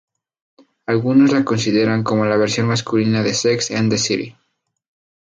Algunos 0.87 1.31
la 1.31 1.45
consideran 1.45 2.01
como 2.03 2.25
la 2.25 2.35
versión 2.35 2.65
masculina 2.65 3.21
de 3.21 3.35
"Sex 3.35 3.69
and 3.69 3.91
the 3.91 3.99
City". 3.99 4.35